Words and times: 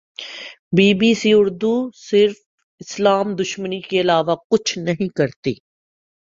be 0.75 0.87
B 0.93 1.13
C 1.13 1.31
Urdu 1.33 1.73
صرف 1.99 2.35
اسلام 2.81 3.35
دشمنی 3.35 3.79
کے 3.81 4.01
علاوہ 4.01 4.35
کچھ 4.51 4.77
نہیں 4.79 5.09
کرتی 5.17 5.53